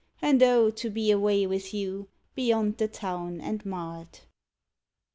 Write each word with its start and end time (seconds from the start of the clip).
And, 0.19 0.41
oh, 0.41 0.71
to 0.71 0.89
be 0.89 1.11
away 1.11 1.45
with 1.45 1.75
you 1.75 2.07
Beyond 2.33 2.77
the 2.77 2.87
town 2.87 3.39
and 3.39 3.63
mart. 3.63 4.21
II. 4.23 4.27